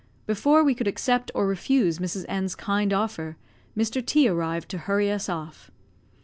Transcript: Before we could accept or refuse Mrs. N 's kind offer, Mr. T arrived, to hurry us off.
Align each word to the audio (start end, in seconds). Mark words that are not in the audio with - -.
Before 0.25 0.63
we 0.63 0.73
could 0.73 0.87
accept 0.87 1.29
or 1.35 1.45
refuse 1.45 1.99
Mrs. 1.99 2.25
N 2.27 2.49
's 2.49 2.55
kind 2.55 2.91
offer, 2.91 3.37
Mr. 3.77 4.03
T 4.03 4.27
arrived, 4.27 4.67
to 4.69 4.79
hurry 4.89 5.11
us 5.11 5.29
off. 5.29 5.69